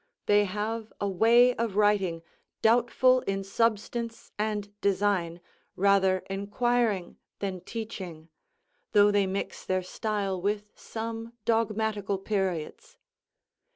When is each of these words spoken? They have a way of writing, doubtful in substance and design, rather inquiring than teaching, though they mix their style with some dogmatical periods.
They 0.25 0.45
have 0.45 0.91
a 0.99 1.07
way 1.07 1.53
of 1.57 1.75
writing, 1.75 2.23
doubtful 2.63 3.19
in 3.27 3.43
substance 3.43 4.31
and 4.35 4.73
design, 4.81 5.41
rather 5.75 6.23
inquiring 6.27 7.17
than 7.37 7.61
teaching, 7.61 8.29
though 8.93 9.11
they 9.11 9.27
mix 9.27 9.63
their 9.63 9.83
style 9.83 10.41
with 10.41 10.65
some 10.73 11.33
dogmatical 11.45 12.17
periods. 12.17 12.97